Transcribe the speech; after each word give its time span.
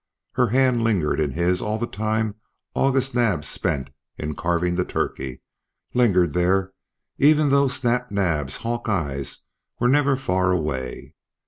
Her 0.31 0.47
hand 0.47 0.83
lingered 0.83 1.19
in 1.19 1.33
his 1.33 1.61
all 1.61 1.77
the 1.77 1.85
time 1.85 2.33
August 2.73 3.13
Naab 3.13 3.45
spent 3.45 3.91
in 4.17 4.33
carving 4.33 4.73
the 4.73 4.83
turkey 4.83 5.43
lingered 5.93 6.33
there 6.33 6.73
even 7.19 7.49
though 7.51 7.67
Snap 7.67 8.09
Naab's 8.09 8.57
hawk 8.57 8.89
eyes 8.89 9.43
were 9.79 9.87
never 9.87 10.15
far 10.15 10.51
away. 10.51 11.13